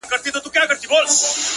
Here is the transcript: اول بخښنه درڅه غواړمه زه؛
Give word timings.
اول 0.05 0.11
بخښنه 0.11 0.39
درڅه 0.69 0.87
غواړمه 0.89 1.15
زه؛ 1.17 1.19